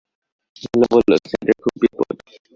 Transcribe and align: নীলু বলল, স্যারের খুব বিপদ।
নীলু 0.61 0.85
বলল, 0.91 1.11
স্যারের 1.23 1.57
খুব 1.63 1.73
বিপদ। 1.81 2.15